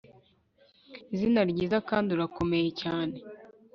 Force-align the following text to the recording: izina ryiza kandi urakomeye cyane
izina 1.13 1.41
ryiza 1.51 1.77
kandi 1.89 2.09
urakomeye 2.11 2.69
cyane 2.81 3.15